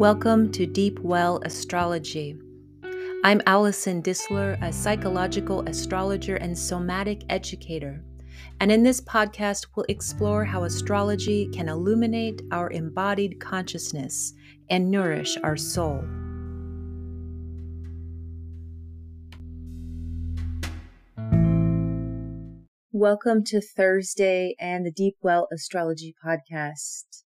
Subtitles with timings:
[0.00, 2.34] Welcome to Deep Well Astrology.
[3.22, 8.02] I'm Allison Disler, a psychological astrologer and somatic educator.
[8.60, 14.32] And in this podcast, we'll explore how astrology can illuminate our embodied consciousness
[14.70, 16.02] and nourish our soul.
[22.90, 27.24] Welcome to Thursday and the Deep Well Astrology Podcast.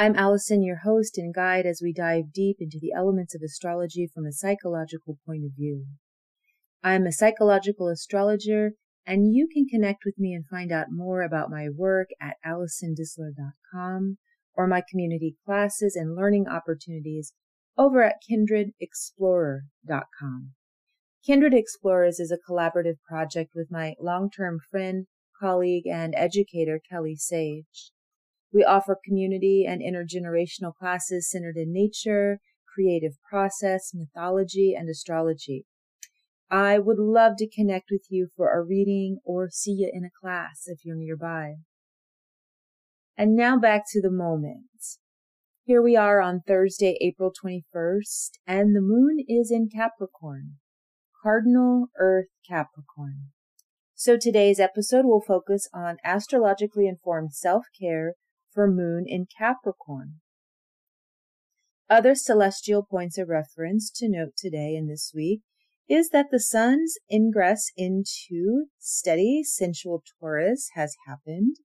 [0.00, 4.10] I'm Allison, your host and guide as we dive deep into the elements of astrology
[4.14, 5.84] from a psychological point of view.
[6.82, 8.72] I'm a psychological astrologer,
[9.06, 14.16] and you can connect with me and find out more about my work at AllisonDisler.com
[14.54, 17.34] or my community classes and learning opportunities
[17.76, 20.52] over at KindredExplorer.com.
[21.26, 25.08] Kindred Explorers is a collaborative project with my long-term friend,
[25.38, 27.92] colleague, and educator, Kelly Sage.
[28.52, 32.40] We offer community and intergenerational classes centered in nature,
[32.74, 35.66] creative process, mythology, and astrology.
[36.50, 40.10] I would love to connect with you for a reading or see you in a
[40.20, 41.54] class if you're nearby.
[43.16, 44.64] And now back to the moment.
[45.62, 50.54] Here we are on Thursday, April 21st, and the moon is in Capricorn,
[51.22, 53.28] cardinal Earth Capricorn.
[53.94, 58.14] So today's episode will focus on astrologically informed self-care
[58.52, 60.20] for moon in Capricorn.
[61.88, 65.42] Other celestial points of reference to note today and this week
[65.88, 71.56] is that the sun's ingress into steady sensual Taurus has happened.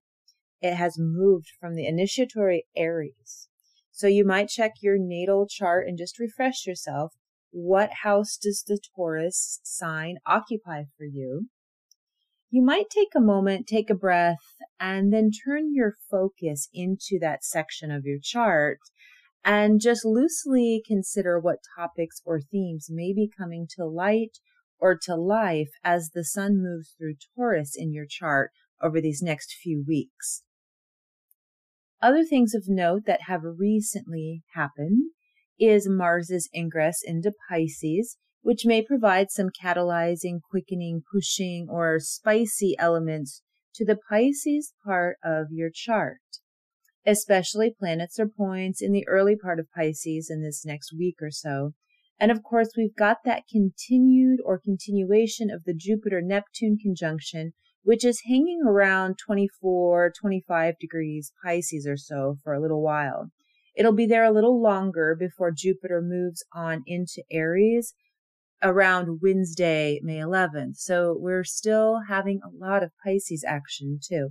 [0.60, 3.48] It has moved from the initiatory Aries.
[3.92, 7.14] So you might check your natal chart and just refresh yourself.
[7.52, 11.46] What house does the Taurus sign occupy for you?
[12.56, 14.38] You might take a moment, take a breath,
[14.80, 18.78] and then turn your focus into that section of your chart
[19.44, 24.38] and just loosely consider what topics or themes may be coming to light
[24.78, 29.54] or to life as the sun moves through Taurus in your chart over these next
[29.62, 30.42] few weeks.
[32.00, 35.10] Other things of note that have recently happened
[35.60, 43.42] is Mars's ingress into Pisces, which may provide some catalyzing, quickening, pushing, or spicy elements
[43.74, 46.20] to the Pisces part of your chart,
[47.04, 51.32] especially planets or points in the early part of Pisces in this next week or
[51.32, 51.72] so.
[52.20, 57.52] And of course, we've got that continued or continuation of the Jupiter Neptune conjunction,
[57.82, 63.32] which is hanging around 24, 25 degrees Pisces or so for a little while.
[63.76, 67.92] It'll be there a little longer before Jupiter moves on into Aries
[68.62, 70.76] around Wednesday, May 11th.
[70.76, 74.30] So we're still having a lot of Pisces action too.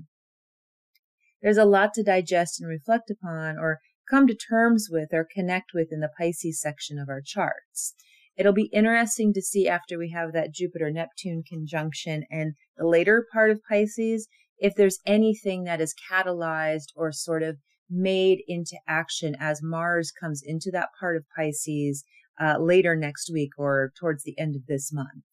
[1.42, 5.72] There's a lot to digest and reflect upon or come to terms with or connect
[5.74, 7.94] with in the Pisces section of our charts.
[8.38, 13.26] It'll be interesting to see after we have that Jupiter Neptune conjunction and the later
[13.32, 17.58] part of Pisces if there's anything that is catalyzed or sort of
[17.90, 22.04] made into action as Mars comes into that part of Pisces
[22.42, 25.24] uh, later next week or towards the end of this month.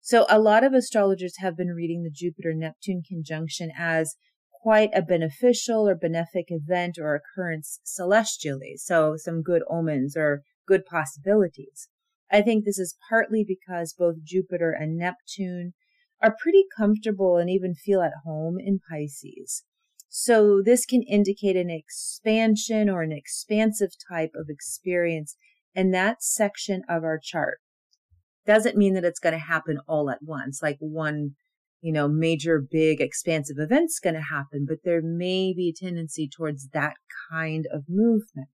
[0.00, 4.14] So a lot of astrologers have been reading the Jupiter Neptune conjunction as
[4.62, 8.74] quite a beneficial or benefic event or occurrence celestially.
[8.76, 11.88] So some good omens or good possibilities.
[12.30, 15.74] I think this is partly because both Jupiter and Neptune
[16.22, 19.64] are pretty comfortable and even feel at home in Pisces.
[20.08, 25.36] So this can indicate an expansion or an expansive type of experience
[25.76, 27.58] in that section of our chart.
[28.46, 31.32] Doesn't mean that it's going to happen all at once, like one,
[31.82, 36.28] you know, major, big, expansive event's going to happen, but there may be a tendency
[36.28, 36.94] towards that
[37.30, 38.48] kind of movement.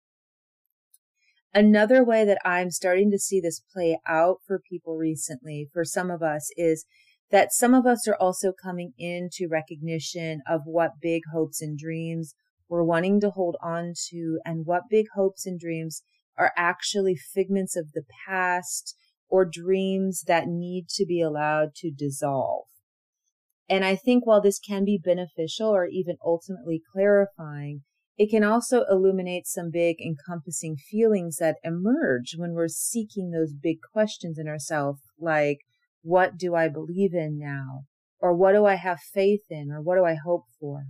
[1.54, 6.10] Another way that I'm starting to see this play out for people recently, for some
[6.10, 6.86] of us, is
[7.30, 12.34] that some of us are also coming into recognition of what big hopes and dreams
[12.68, 16.02] we're wanting to hold on to and what big hopes and dreams
[16.36, 18.96] are actually figments of the past
[19.28, 22.66] or dreams that need to be allowed to dissolve.
[23.68, 27.82] And I think while this can be beneficial or even ultimately clarifying,
[28.18, 33.78] it can also illuminate some big encompassing feelings that emerge when we're seeking those big
[33.92, 35.60] questions in ourselves, like,
[36.02, 37.84] what do I believe in now?
[38.20, 39.70] Or what do I have faith in?
[39.70, 40.84] Or what do I hope for?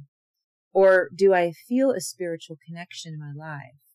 [0.73, 3.92] Or do I feel a spiritual connection in my life?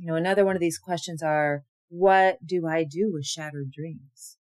[0.00, 4.38] You know, another one of these questions are, what do I do with shattered dreams?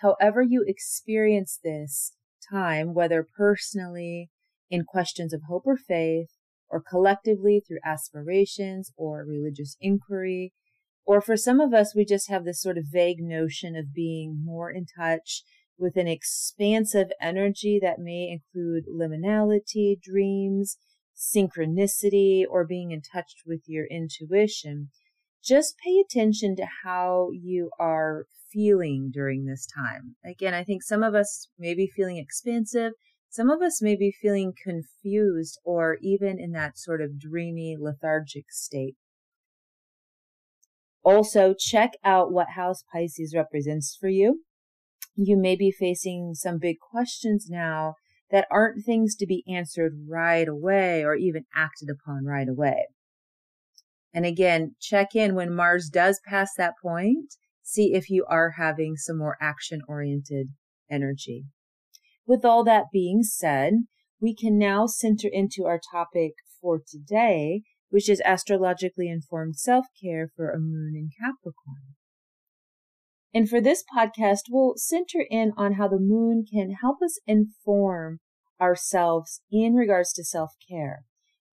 [0.00, 2.12] However you experience this
[2.48, 4.30] time, whether personally
[4.70, 6.28] in questions of hope or faith,
[6.72, 10.52] or collectively through aspirations or religious inquiry.
[11.04, 14.40] Or for some of us, we just have this sort of vague notion of being
[14.42, 15.42] more in touch
[15.76, 20.78] with an expansive energy that may include liminality, dreams,
[21.16, 24.90] synchronicity, or being in touch with your intuition.
[25.44, 30.16] Just pay attention to how you are feeling during this time.
[30.24, 32.92] Again, I think some of us may be feeling expansive.
[33.30, 38.50] Some of us may be feeling confused or even in that sort of dreamy, lethargic
[38.50, 38.96] state.
[41.02, 44.42] Also, check out what house Pisces represents for you.
[45.16, 47.94] You may be facing some big questions now
[48.32, 52.86] that aren't things to be answered right away or even acted upon right away.
[54.14, 57.34] And again, check in when Mars does pass that point.
[57.62, 60.48] See if you are having some more action oriented
[60.90, 61.44] energy.
[62.26, 63.74] With all that being said,
[64.20, 70.28] we can now center into our topic for today, which is astrologically informed self care
[70.34, 71.96] for a moon in Capricorn.
[73.34, 78.20] And for this podcast, we'll center in on how the moon can help us inform
[78.60, 81.04] ourselves in regards to self care.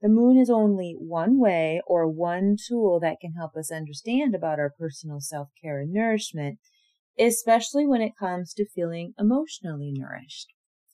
[0.01, 4.59] The moon is only one way or one tool that can help us understand about
[4.59, 6.59] our personal self care and nourishment,
[7.17, 10.47] especially when it comes to feeling emotionally nourished.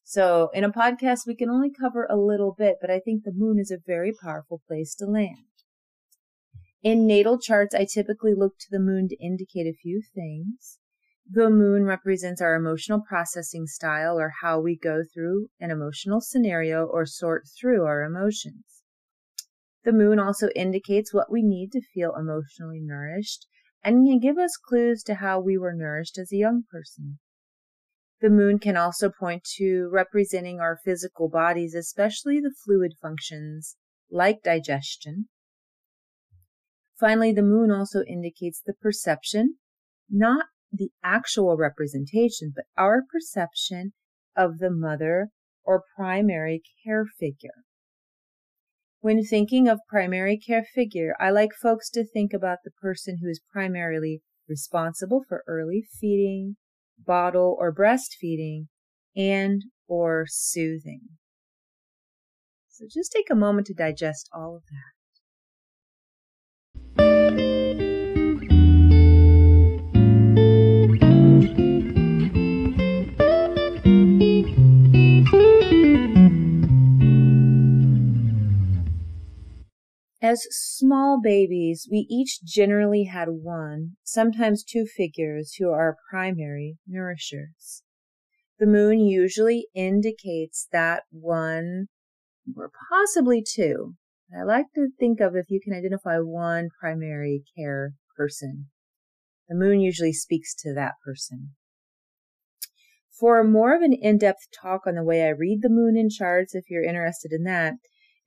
[0.04, 3.34] So in a podcast, we can only cover a little bit, but I think the
[3.34, 5.55] moon is a very powerful place to land.
[6.86, 10.78] In natal charts, I typically look to the moon to indicate a few things.
[11.28, 16.86] The moon represents our emotional processing style or how we go through an emotional scenario
[16.86, 18.84] or sort through our emotions.
[19.84, 23.48] The moon also indicates what we need to feel emotionally nourished
[23.84, 27.18] and can give us clues to how we were nourished as a young person.
[28.22, 33.76] The moon can also point to representing our physical bodies, especially the fluid functions
[34.12, 35.30] like digestion.
[37.00, 39.56] Finally, the moon also indicates the perception,
[40.10, 43.94] not the actual representation, but our perception
[44.36, 45.30] of the mother
[45.64, 47.64] or primary care figure.
[49.02, 53.30] When thinking of primary care figure, I like folks to think about the person who
[53.30, 56.56] is primarily responsible for early feeding,
[56.98, 58.68] bottle or breastfeeding,
[59.16, 61.02] and or soothing.
[62.70, 64.95] So just take a moment to digest all of that.
[80.22, 87.84] As small babies, we each generally had one, sometimes two figures who are primary nourishers.
[88.58, 91.90] The moon usually indicates that one
[92.58, 93.96] or possibly two.
[94.34, 98.68] I like to think of if you can identify one primary care person.
[99.48, 101.52] The moon usually speaks to that person.
[103.20, 106.54] For more of an in-depth talk on the way I read the moon in charts,
[106.54, 107.76] if you're interested in that,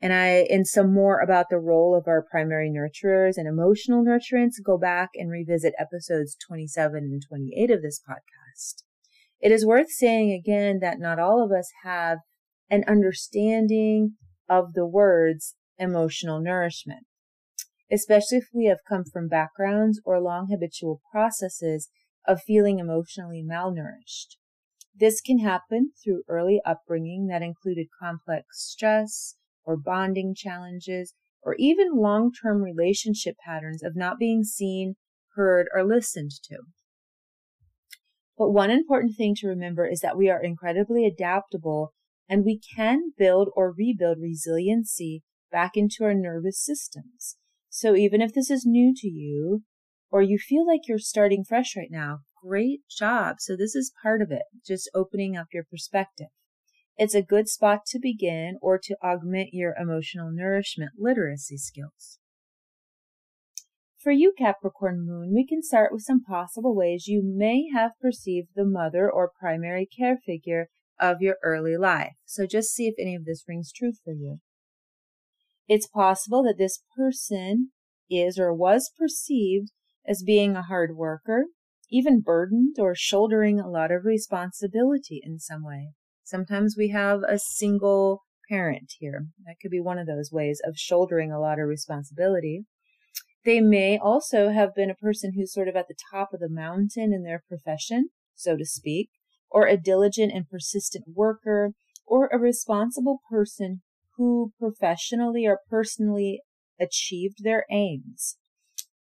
[0.00, 4.54] and I, and some more about the role of our primary nurturers and emotional nurturance,
[4.64, 8.84] go back and revisit episodes 27 and 28 of this podcast.
[9.40, 12.18] It is worth saying again that not all of us have
[12.70, 14.14] an understanding
[14.48, 17.06] of the words emotional nourishment,
[17.90, 21.88] especially if we have come from backgrounds or long habitual processes
[22.26, 24.36] of feeling emotionally malnourished.
[24.94, 31.94] This can happen through early upbringing that included complex stress, or bonding challenges, or even
[31.94, 34.96] long term relationship patterns of not being seen,
[35.34, 36.58] heard, or listened to.
[38.36, 41.92] But one important thing to remember is that we are incredibly adaptable
[42.28, 47.36] and we can build or rebuild resiliency back into our nervous systems.
[47.68, 49.62] So even if this is new to you
[50.10, 53.36] or you feel like you're starting fresh right now, great job.
[53.40, 56.28] So this is part of it, just opening up your perspective.
[56.96, 62.18] It's a good spot to begin or to augment your emotional nourishment literacy skills.
[63.98, 68.50] For you, Capricorn Moon, we can start with some possible ways you may have perceived
[68.54, 70.68] the mother or primary care figure
[71.00, 72.14] of your early life.
[72.24, 74.38] So just see if any of this rings true for you.
[75.68, 77.72] It's possible that this person
[78.10, 79.70] is or was perceived
[80.06, 81.44] as being a hard worker,
[81.90, 85.90] even burdened or shouldering a lot of responsibility in some way.
[86.24, 89.26] Sometimes we have a single parent here.
[89.44, 92.64] That could be one of those ways of shouldering a lot of responsibility.
[93.44, 96.48] They may also have been a person who's sort of at the top of the
[96.48, 99.10] mountain in their profession, so to speak,
[99.50, 101.72] or a diligent and persistent worker,
[102.06, 103.82] or a responsible person
[104.18, 106.42] who professionally or personally
[106.78, 108.36] achieved their aims.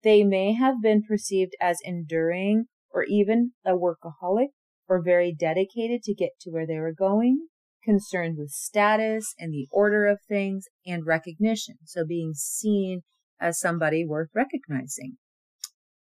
[0.03, 4.50] They may have been perceived as enduring or even a workaholic
[4.88, 7.48] or very dedicated to get to where they were going,
[7.84, 11.77] concerned with status and the order of things and recognition.
[11.86, 13.01] So being seen
[13.39, 15.17] as somebody worth recognizing.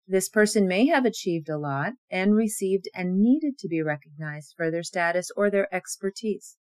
[0.06, 4.70] This person may have achieved a lot and received and needed to be recognized for
[4.70, 6.56] their status or their expertise.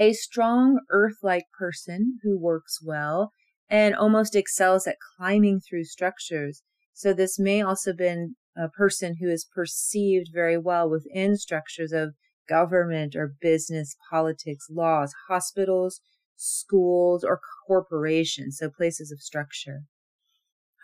[0.00, 3.32] A strong earth-like person who works well
[3.68, 6.62] and almost excels at climbing through structures.
[6.94, 12.14] So this may also been a person who is perceived very well within structures of
[12.48, 16.00] government or business, politics, laws, hospitals,
[16.36, 19.82] schools, or corporations, so places of structure.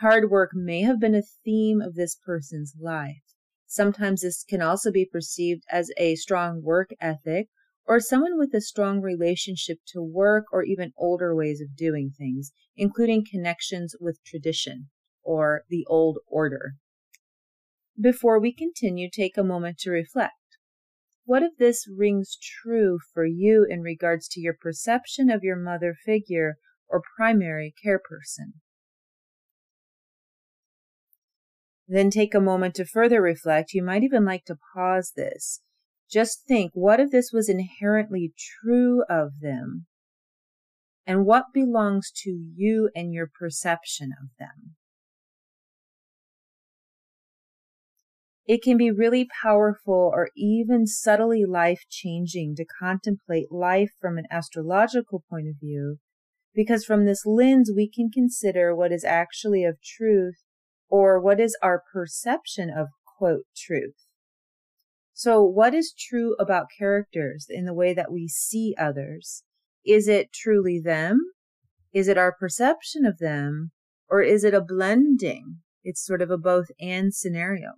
[0.00, 3.22] Hard work may have been a theme of this person's life.
[3.66, 7.48] Sometimes this can also be perceived as a strong work ethic
[7.86, 12.52] or someone with a strong relationship to work or even older ways of doing things,
[12.76, 14.88] including connections with tradition
[15.22, 16.74] or the old order.
[18.00, 20.34] Before we continue, take a moment to reflect.
[21.26, 25.94] What if this rings true for you in regards to your perception of your mother
[26.04, 26.56] figure
[26.88, 28.54] or primary care person?
[31.86, 33.74] Then take a moment to further reflect.
[33.74, 35.60] You might even like to pause this.
[36.10, 39.86] Just think, what if this was inherently true of them?
[41.06, 44.76] And what belongs to you and your perception of them?
[48.46, 54.26] It can be really powerful or even subtly life changing to contemplate life from an
[54.30, 55.98] astrological point of view,
[56.54, 60.42] because from this lens we can consider what is actually of truth
[60.90, 64.03] or what is our perception of quote truth.
[65.24, 69.42] So what is true about characters in the way that we see others?
[69.82, 71.18] Is it truly them?
[71.94, 73.70] Is it our perception of them?
[74.06, 75.60] Or is it a blending?
[75.82, 77.70] It's sort of a both and scenario.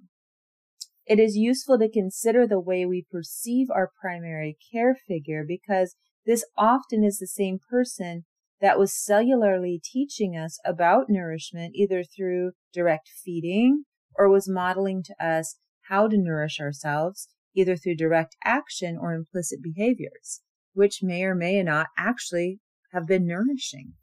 [1.07, 5.95] It is useful to consider the way we perceive our primary care figure because
[6.27, 8.25] this often is the same person
[8.61, 13.85] that was cellularly teaching us about nourishment either through direct feeding
[14.17, 15.55] or was modeling to us
[15.89, 20.43] how to nourish ourselves either through direct action or implicit behaviors,
[20.75, 22.61] which may or may not actually
[22.93, 23.95] have been nourishing.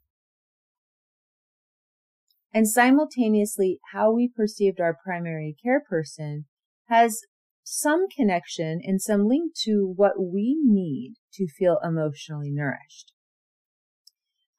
[2.54, 6.46] And simultaneously, how we perceived our primary care person
[6.88, 7.22] has
[7.64, 13.14] some connection and some link to what we need to feel emotionally nourished.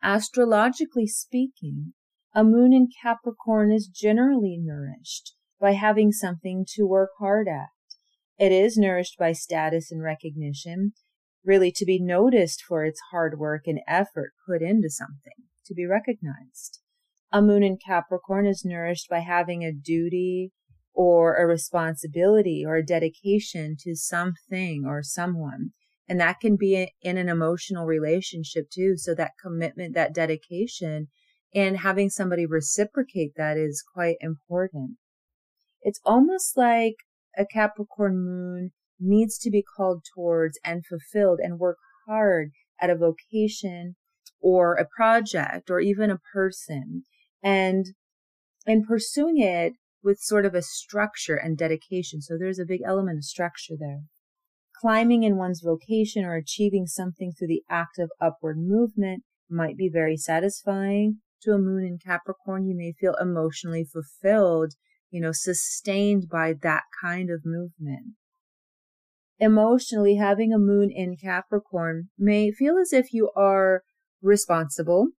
[0.03, 1.93] Astrologically speaking,
[2.35, 7.69] a moon in Capricorn is generally nourished by having something to work hard at.
[8.39, 10.93] It is nourished by status and recognition,
[11.45, 15.87] really to be noticed for its hard work and effort put into something, to be
[15.87, 16.81] recognized.
[17.33, 20.53] A moon in Capricorn is nourished by having a duty
[20.93, 25.73] or a responsibility or a dedication to something or someone
[26.09, 28.97] and that can be in an emotional relationship too.
[28.97, 31.09] So that commitment, that dedication
[31.55, 34.97] and having somebody reciprocate that is quite important.
[35.83, 36.97] It's almost like
[37.39, 42.51] a Capricorn moon needs to be called towards and fulfilled and work hard
[42.81, 43.97] at a vocation
[44.41, 47.03] or a project or even a person
[47.43, 47.87] and
[48.67, 52.21] and pursuing it with sort of a structure and dedication.
[52.21, 54.03] So there's a big element of structure there
[54.85, 59.89] climbing in one's vocation or achieving something through the act of upward movement might be
[59.89, 61.21] very satisfying.
[61.43, 64.73] To a moon in Capricorn, you may feel emotionally fulfilled,
[65.15, 68.17] you know, sustained by that kind of movement.
[69.39, 73.85] Emotionally, having a moon in Capricorn may feel as if you are
[74.21, 75.11] responsible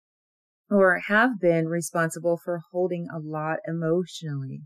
[0.69, 4.63] or have been responsible for holding a lot emotionally.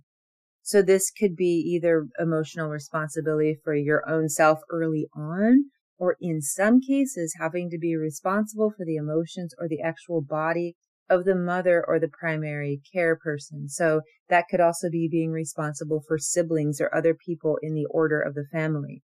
[0.63, 5.65] So this could be either emotional responsibility for your own self early on,
[5.99, 10.75] or in some cases, having to be responsible for the emotions or the actual body
[11.09, 13.67] of the mother or the primary care person.
[13.69, 18.21] So that could also be being responsible for siblings or other people in the order
[18.21, 19.03] of the family.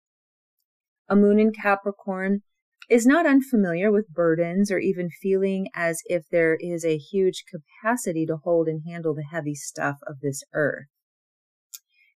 [1.09, 2.41] A moon in Capricorn
[2.89, 8.25] is not unfamiliar with burdens or even feeling as if there is a huge capacity
[8.25, 10.85] to hold and handle the heavy stuff of this earth.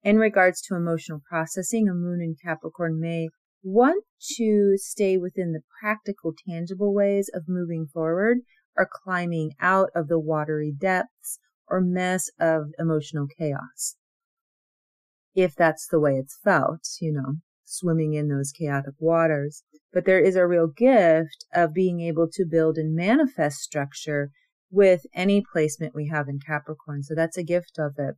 [0.03, 3.29] In regards to emotional processing, a moon in Capricorn may
[3.63, 4.03] want
[4.37, 8.39] to stay within the practical, tangible ways of moving forward
[8.77, 13.95] or climbing out of the watery depths or mess of emotional chaos.
[15.33, 17.35] If that's the way it's felt, you know.
[17.65, 19.63] swimming in those chaotic waters.
[19.91, 24.29] But there is a real gift of being able to build and manifest structure
[24.69, 27.03] with any placement we have in Capricorn.
[27.03, 28.15] So that's a gift of it.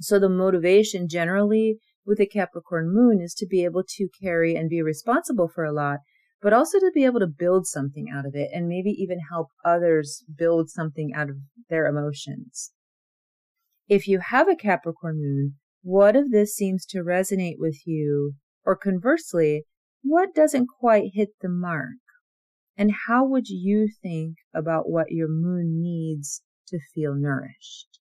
[0.00, 4.68] So the motivation generally with a Capricorn moon is to be able to carry and
[4.68, 5.98] be responsible for a lot,
[6.42, 9.48] but also to be able to build something out of it and maybe even help
[9.64, 11.36] others build something out of
[11.70, 12.72] their emotions.
[13.88, 18.34] If you have a Capricorn moon, what of this seems to resonate with you?
[18.64, 19.64] Or conversely,
[20.02, 21.98] what doesn't quite hit the mark?
[22.76, 27.98] And how would you think about what your moon needs to feel nourished?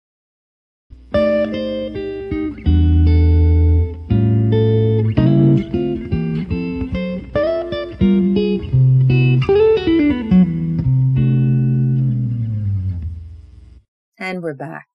[14.22, 14.86] And we're back.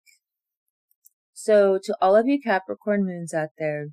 [1.33, 3.89] So, to all of you Capricorn moons out there,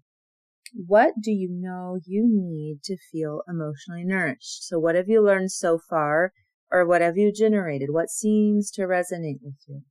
[0.76, 4.64] what do you know you need to feel emotionally nourished?
[4.68, 6.34] So, what have you learned so far,
[6.72, 7.90] or what have you generated?
[7.90, 9.82] What seems to resonate with you?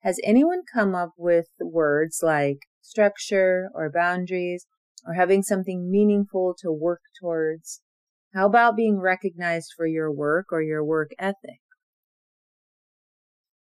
[0.00, 4.66] Has anyone come up with words like structure or boundaries
[5.06, 7.82] or having something meaningful to work towards?
[8.34, 11.60] How about being recognized for your work or your work ethic?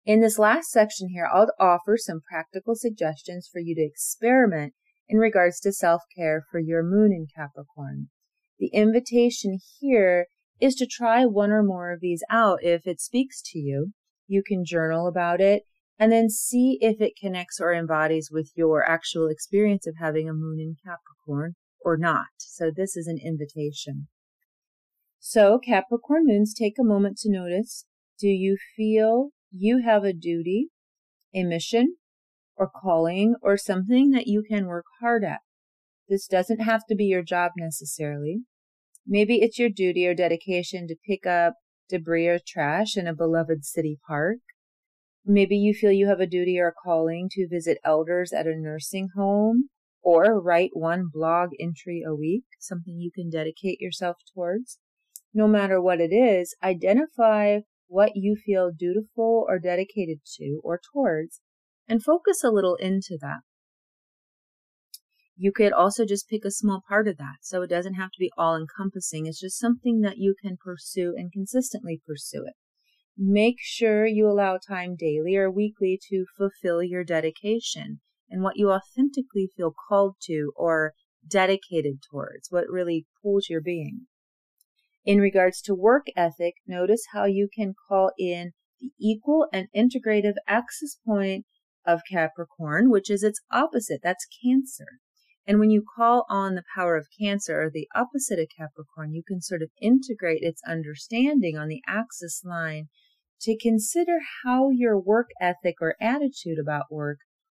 [0.04, 4.74] In this last section here, I'll offer some practical suggestions for you to experiment
[5.08, 8.10] in regards to self-care for your moon in Capricorn.
[8.58, 10.26] The invitation here
[10.60, 13.92] is to try one or more of these out if it speaks to you.
[14.28, 15.64] You can journal about it
[16.00, 20.34] and then see if it connects or embodies with your actual experience of having a
[20.34, 22.28] moon in Capricorn or not.
[22.40, 24.08] So this is an invitation.
[25.20, 27.86] So Capricorn moons, take a moment to notice,
[28.20, 30.70] do you feel you have a duty,
[31.34, 31.96] a mission,
[32.56, 35.42] or calling, or something that you can work hard at.
[36.08, 38.42] This doesn't have to be your job necessarily.
[39.06, 41.56] Maybe it's your duty or dedication to pick up
[41.90, 44.38] debris or trash in a beloved city park.
[45.26, 48.56] Maybe you feel you have a duty or a calling to visit elders at a
[48.56, 49.70] nursing home
[50.02, 54.80] or write one blog entry a week, something you can dedicate yourself towards.
[55.34, 57.60] No matter what it is, identify
[57.92, 61.42] what you feel dutiful or dedicated to or towards
[61.90, 63.40] and focus a little into that.
[65.36, 67.40] You could also just pick a small part of that.
[67.42, 69.26] So it doesn't have to be all encompassing.
[69.26, 72.54] It's just something that you can pursue and consistently pursue it.
[73.18, 78.00] Make sure you allow time daily or weekly to fulfill your dedication
[78.30, 80.94] and what you authentically feel called to or
[81.28, 84.08] dedicated towards, what really pulls your being.
[85.04, 90.36] In regards to work ethic, notice how you can call in the equal and integrative
[90.48, 91.46] axis point
[91.86, 94.02] of Capricorn, which is its opposite.
[94.04, 95.00] That's Cancer.
[95.48, 99.24] And when you call on the power of Cancer or the opposite of Capricorn, you
[99.28, 102.90] can sort of integrate its understanding on the axis line
[103.42, 107.18] to consider how your work ethic or attitude about work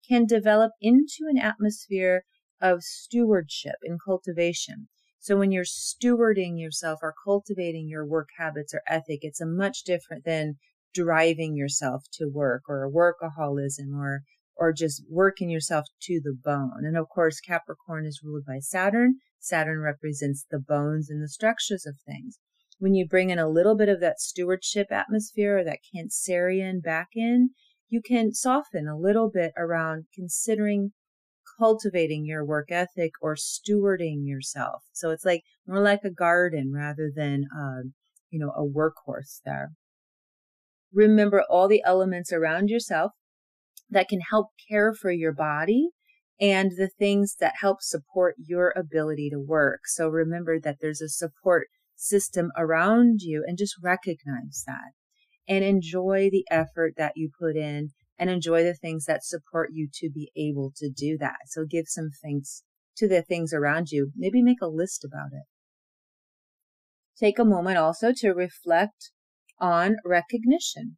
[0.08, 2.24] can develop into an atmosphere
[2.62, 4.90] of stewardship and cultivation.
[5.22, 9.84] So when you're stewarding yourself or cultivating your work habits or ethic, it's a much
[9.84, 10.56] different than
[10.96, 14.24] driving yourself to work or workaholism or
[14.58, 16.84] or just working yourself to the bone.
[16.86, 19.20] And of course, Capricorn is ruled by Saturn.
[19.40, 22.40] Saturn represents the bones and the structures of things.
[22.80, 27.10] When you bring in a little bit of that stewardship atmosphere or that Cancerian back
[27.16, 27.52] in,
[27.90, 30.94] you can soften a little bit around considering
[31.62, 34.82] cultivating your work ethic or stewarding yourself.
[34.94, 37.84] So it's like more like a garden rather than, uh,
[38.32, 39.70] you know, a workhorse there.
[40.92, 43.12] Remember all the elements around yourself
[43.92, 45.90] that can help care for your body
[46.40, 49.82] and the things that help support your ability to work.
[49.86, 54.94] So remember that there's a support system around you and just recognize that
[55.48, 59.90] and enjoy the effort that you put in and enjoy the things that support you
[59.92, 61.38] to be able to do that.
[61.48, 62.62] So give some thanks
[62.98, 64.12] to the things around you.
[64.16, 65.46] Maybe make a list about it.
[67.20, 69.10] Take a moment also to reflect
[69.60, 70.98] on recognition.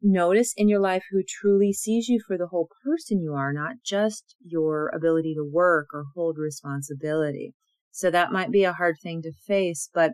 [0.00, 3.82] Notice in your life who truly sees you for the whole person you are, not
[3.84, 7.54] just your ability to work or hold responsibility.
[7.90, 10.12] So that might be a hard thing to face, but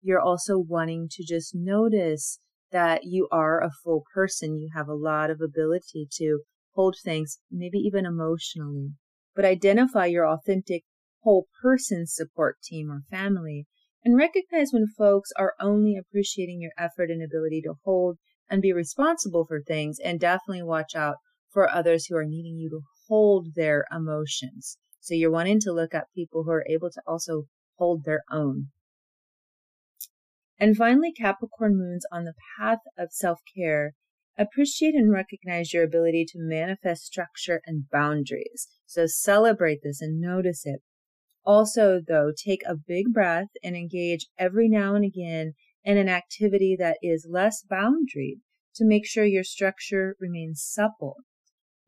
[0.00, 4.58] you're also wanting to just notice that you are a full person.
[4.58, 6.40] You have a lot of ability to
[6.74, 8.92] hold things, maybe even emotionally,
[9.34, 10.84] but identify your authentic
[11.22, 13.66] whole person support team or family
[14.04, 18.16] and recognize when folks are only appreciating your effort and ability to hold
[18.48, 21.16] and be responsible for things and definitely watch out
[21.50, 25.94] for others who are needing you to hold their emotions So you're wanting to look
[25.94, 27.44] up people who are able to also
[27.76, 28.68] hold their own.
[30.58, 33.94] And finally, Capricorn moons on the path of self care
[34.36, 38.68] appreciate and recognize your ability to manifest structure and boundaries.
[38.86, 40.80] So celebrate this and notice it.
[41.44, 46.76] Also, though, take a big breath and engage every now and again in an activity
[46.78, 48.40] that is less boundaried
[48.74, 51.16] to make sure your structure remains supple.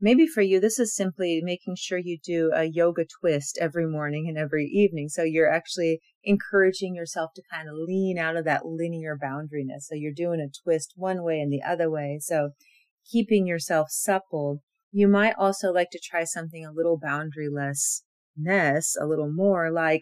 [0.02, 4.28] Maybe for you, this is simply making sure you do a yoga twist every morning
[4.28, 5.10] and every evening.
[5.10, 9.82] So you're actually encouraging yourself to kind of lean out of that linear boundariness.
[9.82, 12.18] So you're doing a twist one way and the other way.
[12.22, 12.50] So
[13.10, 14.62] keeping yourself supple.
[14.90, 20.00] You might also like to try something a little boundarylessness, a little more like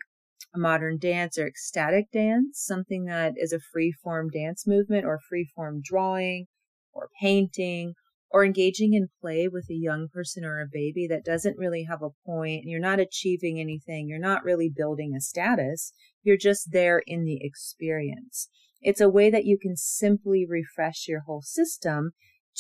[0.55, 5.19] a modern dance or ecstatic dance, something that is a free form dance movement or
[5.29, 6.47] free form drawing
[6.93, 7.95] or painting
[8.31, 12.03] or engaging in play with a young person or a baby that doesn't really have
[12.03, 12.65] a point.
[12.65, 14.09] You're not achieving anything.
[14.09, 15.93] You're not really building a status.
[16.23, 18.49] You're just there in the experience.
[18.81, 22.13] It's a way that you can simply refresh your whole system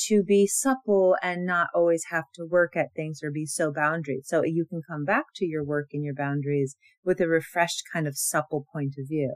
[0.07, 4.24] to be supple and not always have to work at things or be so boundaried.
[4.24, 8.07] So you can come back to your work and your boundaries with a refreshed kind
[8.07, 9.35] of supple point of view.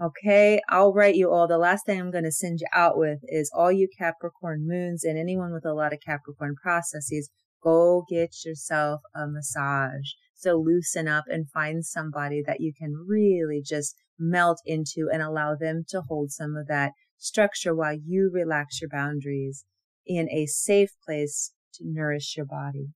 [0.00, 1.48] Okay, I'll write you all.
[1.48, 5.02] The last thing I'm going to send you out with is all you Capricorn moons
[5.02, 7.30] and anyone with a lot of Capricorn processes,
[7.62, 10.12] go get yourself a massage.
[10.36, 15.56] So loosen up and find somebody that you can really just melt into and allow
[15.56, 19.64] them to hold some of that structure while you relax your boundaries
[20.06, 22.90] in a safe place to nourish your body.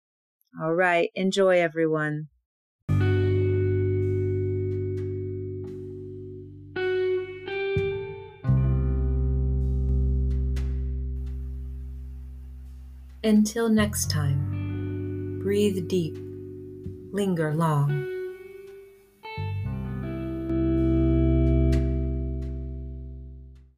[0.62, 1.11] All right.
[1.17, 2.29] Enjoy everyone.
[13.25, 16.19] Until next time, breathe deep,
[17.13, 18.12] linger long